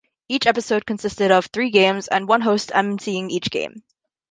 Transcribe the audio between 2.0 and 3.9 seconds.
with one host emceeing each game.